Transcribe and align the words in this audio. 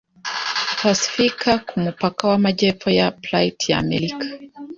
pasifika 0.81 1.51
ku 1.67 1.75
mupaka 1.83 2.21
w’amajyepfo 2.29 2.87
ya 2.99 3.07
Plate 3.23 3.63
ya 3.71 3.77
Amerika 3.83 4.25